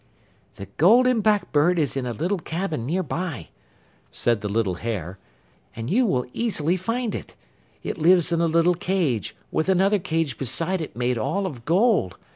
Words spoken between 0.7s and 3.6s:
Golden Blackbird is in a little cabin near by,'